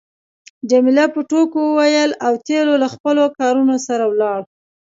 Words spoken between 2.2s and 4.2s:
اوتیلو له خپلو کارونو سره